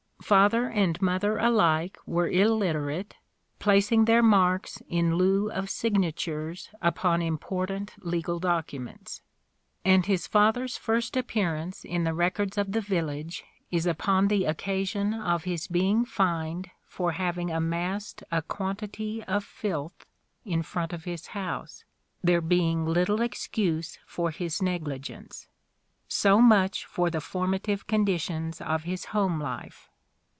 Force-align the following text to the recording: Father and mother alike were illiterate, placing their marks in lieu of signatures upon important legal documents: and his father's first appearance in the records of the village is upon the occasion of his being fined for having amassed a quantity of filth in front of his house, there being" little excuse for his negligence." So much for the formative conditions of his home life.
Father 0.23 0.69
and 0.69 1.01
mother 1.01 1.37
alike 1.39 1.97
were 2.05 2.29
illiterate, 2.29 3.15
placing 3.59 4.05
their 4.05 4.23
marks 4.23 4.81
in 4.87 5.15
lieu 5.15 5.51
of 5.51 5.69
signatures 5.69 6.69
upon 6.81 7.21
important 7.21 7.95
legal 8.05 8.39
documents: 8.39 9.21
and 9.83 10.05
his 10.05 10.27
father's 10.27 10.77
first 10.77 11.17
appearance 11.17 11.83
in 11.83 12.05
the 12.05 12.13
records 12.13 12.57
of 12.57 12.71
the 12.71 12.79
village 12.79 13.43
is 13.71 13.85
upon 13.85 14.29
the 14.29 14.45
occasion 14.45 15.13
of 15.13 15.43
his 15.43 15.67
being 15.67 16.05
fined 16.05 16.69
for 16.87 17.13
having 17.13 17.51
amassed 17.51 18.23
a 18.31 18.41
quantity 18.41 19.21
of 19.25 19.43
filth 19.43 20.05
in 20.45 20.63
front 20.63 20.93
of 20.93 21.03
his 21.03 21.27
house, 21.35 21.83
there 22.23 22.39
being" 22.41 22.85
little 22.85 23.19
excuse 23.21 23.99
for 24.05 24.31
his 24.31 24.61
negligence." 24.61 25.49
So 26.07 26.39
much 26.39 26.85
for 26.85 27.09
the 27.09 27.19
formative 27.21 27.85
conditions 27.85 28.61
of 28.61 28.83
his 28.83 29.05
home 29.05 29.41
life. 29.41 29.89